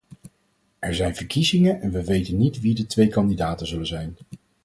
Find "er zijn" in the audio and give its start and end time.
0.79-1.15